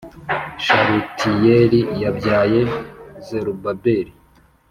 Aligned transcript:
Shalutiyeli 0.63 1.79
yabyaye 2.01 2.61
Zerubabeli, 3.27 4.13